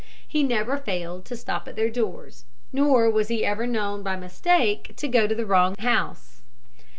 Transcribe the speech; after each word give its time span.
He 0.27 0.41
never 0.41 0.77
failed 0.77 1.25
to 1.25 1.37
stop 1.37 1.67
at 1.67 1.75
their 1.75 1.91
doors, 1.91 2.45
nor 2.73 3.07
was 3.07 3.27
he 3.27 3.45
ever 3.45 3.67
known 3.67 4.01
by 4.01 4.15
mistake 4.15 4.95
to 4.95 5.07
go 5.07 5.27
to 5.27 5.35
the 5.35 5.45
wrong 5.45 5.75
house. 5.77 6.41